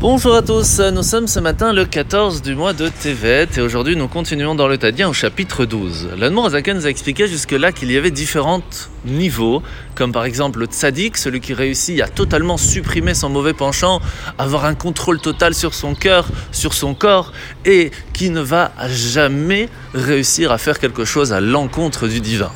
Bonjour 0.00 0.36
à 0.36 0.42
tous, 0.42 0.78
nous 0.78 1.02
sommes 1.02 1.26
ce 1.26 1.40
matin 1.40 1.72
le 1.72 1.84
14 1.84 2.40
du 2.40 2.54
mois 2.54 2.72
de 2.72 2.88
Tevet 2.88 3.48
et 3.56 3.60
aujourd'hui 3.60 3.96
nous 3.96 4.06
continuons 4.06 4.54
dans 4.54 4.68
le 4.68 4.78
Tadien 4.78 5.08
au 5.08 5.12
chapitre 5.12 5.64
12. 5.64 6.10
L'Anmour 6.16 6.46
Azaken 6.46 6.76
nous 6.76 6.86
a 6.86 6.88
expliqué 6.88 7.26
jusque-là 7.26 7.72
qu'il 7.72 7.90
y 7.90 7.96
avait 7.96 8.12
différents 8.12 8.62
niveaux, 9.04 9.60
comme 9.96 10.12
par 10.12 10.24
exemple 10.24 10.60
le 10.60 10.66
tzaddik, 10.66 11.16
celui 11.16 11.40
qui 11.40 11.52
réussit 11.52 12.00
à 12.00 12.06
totalement 12.06 12.56
supprimer 12.58 13.12
son 13.12 13.28
mauvais 13.28 13.54
penchant, 13.54 14.00
avoir 14.38 14.66
un 14.66 14.76
contrôle 14.76 15.20
total 15.20 15.52
sur 15.52 15.74
son 15.74 15.96
cœur, 15.96 16.28
sur 16.52 16.74
son 16.74 16.94
corps 16.94 17.32
et 17.64 17.90
qui 18.12 18.30
ne 18.30 18.40
va 18.40 18.70
jamais 18.86 19.68
réussir 19.94 20.52
à 20.52 20.58
faire 20.58 20.78
quelque 20.78 21.04
chose 21.04 21.32
à 21.32 21.40
l'encontre 21.40 22.06
du 22.06 22.20
divin. 22.20 22.52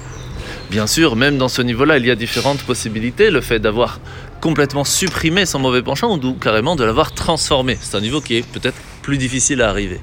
Bien 0.73 0.87
sûr, 0.87 1.17
même 1.17 1.37
dans 1.37 1.51
ce 1.51 1.61
niveau-là, 1.61 1.99
il 1.99 2.07
y 2.07 2.11
a 2.11 2.15
différentes 2.15 2.63
possibilités. 2.63 3.31
Le 3.31 3.43
fait 3.43 3.59
d'avoir 3.59 4.01
complètement 4.41 4.85
supprimé 4.85 5.45
son 5.45 5.59
mauvais 5.59 5.83
penchant 5.83 6.19
ou 6.19 6.33
carrément 6.33 6.77
de 6.77 6.83
l'avoir 6.83 7.13
transformé. 7.13 7.77
C'est 7.79 7.95
un 7.95 8.01
niveau 8.01 8.23
qui 8.23 8.37
est 8.37 8.47
peut-être 8.47 8.79
plus 9.03 9.19
difficile 9.19 9.61
à 9.61 9.69
arriver. 9.69 10.01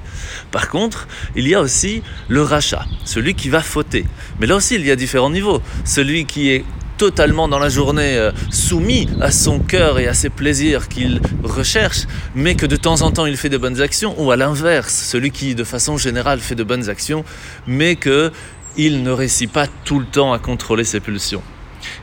Par 0.52 0.68
contre, 0.68 1.08
il 1.34 1.48
y 1.48 1.56
a 1.56 1.60
aussi 1.60 2.04
le 2.28 2.42
rachat, 2.42 2.84
celui 3.04 3.34
qui 3.34 3.48
va 3.48 3.62
fauter. 3.62 4.04
Mais 4.38 4.46
là 4.46 4.54
aussi, 4.54 4.76
il 4.76 4.86
y 4.86 4.92
a 4.92 4.96
différents 4.96 5.30
niveaux. 5.30 5.60
Celui 5.84 6.24
qui 6.24 6.50
est 6.50 6.64
totalement 6.98 7.48
dans 7.48 7.58
la 7.58 7.70
journée 7.70 8.16
euh, 8.18 8.30
soumis 8.50 9.08
à 9.20 9.32
son 9.32 9.58
cœur 9.58 9.98
et 9.98 10.06
à 10.06 10.14
ses 10.14 10.28
plaisirs 10.28 10.86
qu'il 10.86 11.20
recherche, 11.42 12.06
mais 12.36 12.54
que 12.54 12.66
de 12.66 12.76
temps 12.76 13.00
en 13.00 13.10
temps 13.10 13.24
il 13.24 13.38
fait 13.38 13.48
de 13.48 13.56
bonnes 13.56 13.80
actions, 13.80 14.14
ou 14.18 14.30
à 14.30 14.36
l'inverse, 14.36 15.06
celui 15.10 15.30
qui 15.30 15.54
de 15.54 15.64
façon 15.64 15.96
générale 15.96 16.40
fait 16.40 16.54
de 16.54 16.62
bonnes 16.62 16.90
actions, 16.90 17.24
mais 17.66 17.96
que 17.96 18.30
il 18.86 19.02
ne 19.02 19.10
réussit 19.10 19.52
pas 19.52 19.66
tout 19.84 19.98
le 19.98 20.06
temps 20.06 20.32
à 20.32 20.38
contrôler 20.38 20.84
ses 20.84 21.00
pulsions. 21.00 21.42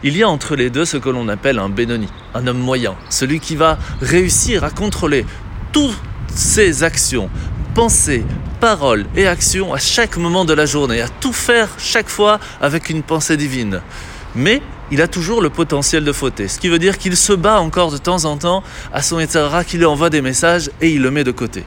Il 0.04 0.16
y 0.16 0.22
a 0.22 0.30
entre 0.30 0.56
les 0.56 0.70
deux 0.70 0.86
ce 0.86 0.98
que 0.98 1.10
l'on 1.10 1.28
appelle 1.28 1.58
un 1.58 1.70
Benoni, 1.70 2.08
un 2.36 2.46
homme 2.46 2.60
moyen, 2.60 2.96
celui 3.10 3.40
qui 3.40 3.56
va 3.56 3.80
réussir 4.00 4.64
à 4.64 4.70
contrôler 4.70 5.26
toutes 5.72 5.98
ses 6.36 6.84
actions, 6.84 7.32
pensées, 7.74 8.24
paroles 8.60 9.08
et 9.16 9.26
actions 9.28 9.74
à 9.74 9.80
chaque 9.80 10.18
moment 10.18 10.46
de 10.46 10.54
la 10.54 10.68
journée, 10.68 11.02
à 11.02 11.08
tout 11.08 11.34
faire 11.34 11.70
chaque 11.80 12.10
fois 12.10 12.40
avec 12.62 12.90
une 12.92 13.02
pensée 13.02 13.38
divine. 13.38 13.82
Mais 14.36 14.62
il 14.92 15.02
a 15.02 15.08
toujours 15.08 15.42
le 15.42 15.50
potentiel 15.50 16.04
de 16.04 16.12
fauter, 16.12 16.48
ce 16.48 16.60
qui 16.60 16.70
veut 16.70 16.80
dire 16.80 17.00
qu'il 17.00 17.18
se 17.18 17.34
bat 17.34 17.60
encore 17.60 17.92
de 17.92 17.98
temps 17.98 18.26
en 18.26 18.38
temps 18.38 18.64
à 18.94 19.02
son 19.02 19.20
Etzara 19.20 19.64
qui 19.64 19.78
lui 19.78 19.86
envoie 19.86 20.12
des 20.12 20.22
messages 20.22 20.70
et 20.80 20.92
il 20.92 21.02
le 21.02 21.10
met 21.10 21.24
de 21.24 21.32
côté 21.32 21.64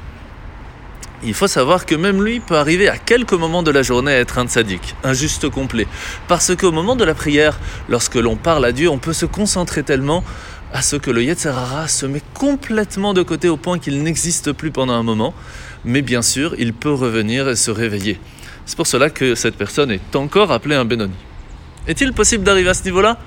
il 1.22 1.34
faut 1.34 1.46
savoir 1.46 1.86
que 1.86 1.94
même 1.94 2.22
lui 2.22 2.40
peut 2.40 2.56
arriver 2.56 2.88
à 2.88 2.96
quelques 2.96 3.32
moments 3.32 3.62
de 3.62 3.70
la 3.70 3.82
journée 3.82 4.12
à 4.12 4.18
être 4.18 4.38
un 4.38 4.46
tzaddik, 4.46 4.94
un 5.04 5.12
juste 5.12 5.48
complet. 5.48 5.86
Parce 6.28 6.54
qu'au 6.56 6.72
moment 6.72 6.96
de 6.96 7.04
la 7.04 7.14
prière, 7.14 7.58
lorsque 7.88 8.14
l'on 8.14 8.36
parle 8.36 8.64
à 8.64 8.72
Dieu, 8.72 8.88
on 8.88 8.98
peut 8.98 9.12
se 9.12 9.26
concentrer 9.26 9.82
tellement 9.82 10.24
à 10.72 10.82
ce 10.82 10.96
que 10.96 11.10
le 11.10 11.22
Yetzerara 11.22 11.88
se 11.88 12.06
met 12.06 12.22
complètement 12.34 13.12
de 13.12 13.22
côté 13.22 13.48
au 13.48 13.56
point 13.56 13.78
qu'il 13.78 14.02
n'existe 14.02 14.52
plus 14.52 14.70
pendant 14.70 14.94
un 14.94 15.02
moment. 15.02 15.34
Mais 15.84 16.02
bien 16.02 16.22
sûr, 16.22 16.54
il 16.58 16.72
peut 16.72 16.92
revenir 16.92 17.48
et 17.48 17.56
se 17.56 17.70
réveiller. 17.70 18.20
C'est 18.66 18.76
pour 18.76 18.86
cela 18.86 19.10
que 19.10 19.34
cette 19.34 19.56
personne 19.56 19.91
est 19.91 20.16
encore 20.16 20.52
appelée 20.52 20.76
un 20.76 20.84
Benoni. 20.84 21.14
Est-il 21.88 22.12
possible 22.12 22.44
d'arriver 22.44 22.70
à 22.70 22.74
ce 22.74 22.84
niveau-là? 22.84 23.18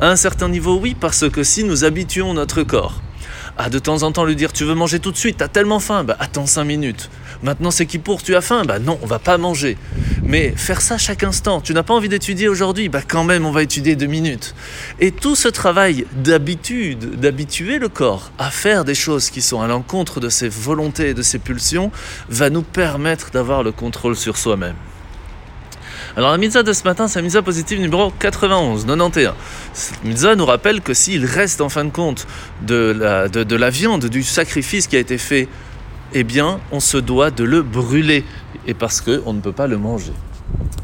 À 0.00 0.08
un 0.08 0.16
certain 0.16 0.48
niveau, 0.48 0.78
oui, 0.78 0.94
parce 0.98 1.28
que 1.30 1.42
si 1.42 1.64
nous 1.64 1.84
habituons 1.84 2.34
notre 2.34 2.62
corps 2.62 3.00
à 3.58 3.68
de 3.68 3.78
temps 3.78 4.02
en 4.02 4.12
temps 4.12 4.24
lui 4.24 4.36
dire 4.36 4.52
tu 4.52 4.64
veux 4.64 4.74
manger 4.74 5.00
tout 5.00 5.10
de 5.10 5.16
suite, 5.16 5.38
t'as 5.38 5.48
tellement 5.48 5.80
faim, 5.80 6.04
bah 6.04 6.16
attends 6.18 6.46
5 6.46 6.64
minutes. 6.64 7.10
Maintenant 7.42 7.70
c'est 7.70 7.86
qui 7.86 7.98
pour, 7.98 8.22
tu 8.22 8.36
as 8.36 8.40
faim, 8.40 8.64
bah 8.66 8.78
non, 8.78 8.98
on 9.02 9.06
va 9.06 9.18
pas 9.18 9.38
manger. 9.38 9.76
Mais 10.22 10.52
faire 10.56 10.80
ça 10.80 10.98
chaque 10.98 11.24
instant, 11.24 11.60
tu 11.60 11.72
n'as 11.72 11.82
pas 11.82 11.94
envie 11.94 12.08
d'étudier 12.08 12.48
aujourd'hui, 12.48 12.88
bah 12.88 13.00
quand 13.06 13.24
même 13.24 13.46
on 13.46 13.50
va 13.50 13.62
étudier 13.62 13.96
deux 13.96 14.06
minutes. 14.06 14.54
Et 15.00 15.10
tout 15.10 15.34
ce 15.34 15.48
travail 15.48 16.06
d'habitude, 16.12 17.18
d'habituer 17.18 17.78
le 17.78 17.88
corps 17.88 18.30
à 18.38 18.50
faire 18.50 18.84
des 18.84 18.94
choses 18.94 19.30
qui 19.30 19.42
sont 19.42 19.60
à 19.60 19.66
l'encontre 19.66 20.20
de 20.20 20.28
ses 20.28 20.48
volontés 20.48 21.10
et 21.10 21.14
de 21.14 21.22
ses 21.22 21.38
pulsions, 21.38 21.90
va 22.28 22.50
nous 22.50 22.62
permettre 22.62 23.30
d'avoir 23.30 23.62
le 23.62 23.72
contrôle 23.72 24.16
sur 24.16 24.36
soi-même. 24.36 24.76
Alors 26.16 26.32
la 26.32 26.38
mitzvah 26.38 26.62
de 26.64 26.72
ce 26.72 26.82
matin, 26.84 27.06
c'est 27.06 27.20
la 27.20 27.22
mitzvah 27.22 27.42
positive 27.42 27.80
numéro 27.80 28.10
91, 28.18 28.84
91. 28.84 29.32
Cette 29.72 30.04
mitzvah 30.04 30.34
nous 30.34 30.44
rappelle 30.44 30.80
que 30.80 30.92
s'il 30.92 31.24
reste 31.24 31.60
en 31.60 31.68
fin 31.68 31.84
de 31.84 31.90
compte 31.90 32.26
de 32.62 32.96
la, 32.98 33.28
de, 33.28 33.56
la 33.56 33.70
viande, 33.70 34.06
du 34.06 34.24
sacrifice 34.24 34.88
qui 34.88 34.96
a 34.96 34.98
été 34.98 35.18
fait, 35.18 35.48
eh 36.12 36.24
bien 36.24 36.60
on 36.72 36.80
se 36.80 36.96
doit 36.96 37.30
de 37.30 37.44
le 37.44 37.62
brûler, 37.62 38.24
et 38.66 38.74
parce 38.74 39.00
qu'on 39.00 39.32
ne 39.32 39.40
peut 39.40 39.52
pas 39.52 39.66
le 39.66 39.78
manger. 39.78 40.12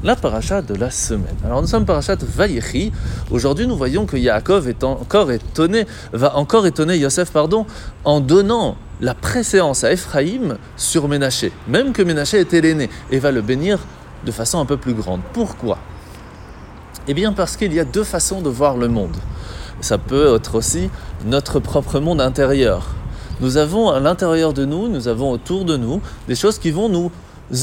La 0.05 0.15
paracha 0.15 0.63
de 0.63 0.75
la 0.75 0.91
semaine. 0.91 1.37
Alors 1.45 1.61
nous 1.61 1.67
sommes 1.67 1.85
parachat 1.85 2.17
Vayechi. 2.17 2.93
Aujourd'hui 3.31 3.67
nous 3.67 3.77
voyons 3.77 4.07
que 4.07 4.17
Yaakov 4.17 4.69
est 4.69 4.85
encore 4.85 5.33
étonné, 5.33 5.87
va 6.13 6.37
encore 6.37 6.67
étonner 6.67 6.97
Yosef 6.97 7.31
pardon, 7.33 7.67
en 8.05 8.21
donnant 8.21 8.77
la 9.01 9.15
préséance 9.15 9.85
à 9.85 9.93
Ephraïm 9.93 10.57
sur 10.77 11.09
Ménaché, 11.09 11.53
même 11.69 11.93
que 11.93 12.03
Ménaché 12.03 12.41
était 12.41 12.61
l'aîné, 12.61 12.89
et 13.11 13.19
va 13.19 13.33
le 13.33 13.43
bénir 13.43 13.81
de 14.25 14.31
façon 14.31 14.61
un 14.61 14.65
peu 14.65 14.77
plus 14.77 14.95
grande. 14.95 15.21
Pourquoi? 15.33 15.79
Eh 17.09 17.15
bien 17.15 17.33
parce 17.33 17.57
qu'il 17.57 17.73
y 17.73 17.81
a 17.81 17.85
deux 17.85 18.05
façons 18.05 18.43
de 18.43 18.49
voir 18.49 18.77
le 18.77 18.89
monde. 18.89 19.17
Ça 19.81 19.99
peut 19.99 20.35
être 20.35 20.55
aussi 20.55 20.91
notre 21.25 21.61
propre 21.61 22.01
monde 22.01 22.21
intérieur. 22.21 22.96
Nous 23.41 23.59
avons 23.59 23.91
à 23.91 24.01
l'intérieur 24.01 24.53
de 24.53 24.65
nous, 24.65 24.89
nous 24.89 25.09
avons 25.09 25.31
autour 25.31 25.65
de 25.65 25.77
nous 25.77 26.01
des 26.27 26.35
choses 26.35 26.59
qui 26.59 26.71
vont 26.71 26.89
nous 26.89 27.11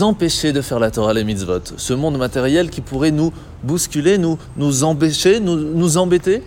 empêcher 0.02 0.54
de 0.54 0.62
faire 0.62 0.80
la 0.80 0.92
Torah 0.92 1.14
les 1.14 1.24
mitzvot. 1.24 1.62
Ce 1.78 1.94
monde 1.94 2.18
matériel 2.18 2.70
qui 2.70 2.82
pourrait 2.82 3.12
nous 3.12 3.34
bousculer, 3.64 4.18
nous, 4.18 4.38
nous 4.56 4.84
empêcher, 4.84 5.40
nous, 5.40 5.56
nous 5.56 5.98
embêter. 5.98 6.44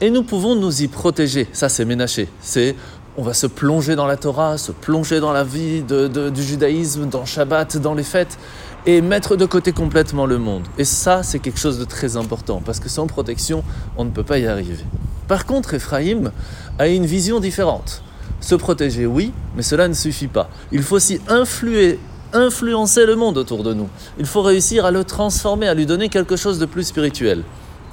Et 0.00 0.10
nous 0.10 0.24
pouvons 0.24 0.54
nous 0.56 0.82
y 0.82 0.88
protéger. 0.88 1.48
Ça, 1.52 1.68
c'est 1.68 1.84
ménaché. 1.84 2.28
C'est 2.40 2.74
on 3.16 3.22
va 3.22 3.32
se 3.32 3.46
plonger 3.46 3.96
dans 3.96 4.06
la 4.06 4.16
Torah, 4.16 4.58
se 4.58 4.72
plonger 4.72 5.20
dans 5.20 5.32
la 5.32 5.42
vie 5.42 5.82
du 5.82 6.42
judaïsme, 6.42 7.08
dans 7.08 7.24
Shabbat, 7.24 7.78
dans 7.78 7.94
les 7.94 8.02
fêtes, 8.02 8.38
et 8.84 9.00
mettre 9.00 9.36
de 9.36 9.46
côté 9.46 9.72
complètement 9.72 10.26
le 10.26 10.36
monde. 10.36 10.64
Et 10.76 10.84
ça, 10.84 11.22
c'est 11.22 11.38
quelque 11.38 11.58
chose 11.58 11.78
de 11.78 11.84
très 11.84 12.18
important, 12.18 12.60
parce 12.62 12.78
que 12.78 12.90
sans 12.90 13.06
protection, 13.06 13.64
on 13.96 14.04
ne 14.04 14.10
peut 14.10 14.22
pas 14.22 14.38
y 14.38 14.46
arriver. 14.46 14.84
Par 15.28 15.46
contre, 15.46 15.72
Ephraïm 15.72 16.30
a 16.78 16.88
une 16.88 17.06
vision 17.06 17.40
différente. 17.40 18.02
Se 18.40 18.54
protéger, 18.54 19.06
oui, 19.06 19.32
mais 19.56 19.62
cela 19.62 19.88
ne 19.88 19.94
suffit 19.94 20.28
pas. 20.28 20.48
Il 20.72 20.82
faut 20.82 20.96
aussi 20.96 21.20
influer, 21.28 21.98
influencer 22.32 23.06
le 23.06 23.16
monde 23.16 23.38
autour 23.38 23.62
de 23.62 23.74
nous. 23.74 23.88
Il 24.18 24.26
faut 24.26 24.42
réussir 24.42 24.84
à 24.84 24.90
le 24.90 25.04
transformer, 25.04 25.68
à 25.68 25.74
lui 25.74 25.86
donner 25.86 26.08
quelque 26.08 26.36
chose 26.36 26.58
de 26.58 26.66
plus 26.66 26.84
spirituel. 26.84 27.42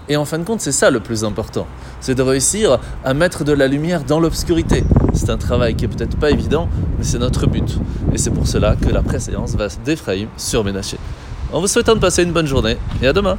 Et 0.10 0.18
en 0.18 0.26
fin 0.26 0.38
de 0.38 0.44
compte, 0.44 0.60
c'est 0.60 0.74
ça 0.74 0.92
le 0.92 1.00
plus 1.00 1.24
important. 1.24 1.66
C'est 2.02 2.16
de 2.16 2.22
réussir 2.22 2.80
à 3.06 3.14
mettre 3.14 3.46
de 3.46 3.54
la 3.54 3.68
lumière 3.68 4.04
dans 4.04 4.20
l'obscurité. 4.20 4.84
C'est 5.14 5.30
un 5.30 5.38
travail 5.38 5.76
qui 5.76 5.86
est 5.86 5.88
peut-être 5.88 6.18
pas 6.18 6.32
évident, 6.32 6.68
mais 6.98 7.06
c'est 7.06 7.20
notre 7.20 7.48
but. 7.48 7.78
Et 8.12 8.18
c'est 8.18 8.32
pour 8.32 8.48
cela 8.48 8.76
que 8.76 8.90
la 8.90 9.02
préséance 9.02 9.56
va 9.56 9.68
d'Ephraïm 9.86 10.28
sur 10.36 10.64
Ménaché. 10.64 10.98
En 11.54 11.62
vous 11.62 11.68
souhaitant 11.68 11.96
de 11.96 12.00
passer 12.00 12.24
une 12.24 12.34
bonne 12.34 12.48
journée 12.48 12.78
et 13.02 13.08
à 13.08 13.14
demain. 13.14 13.38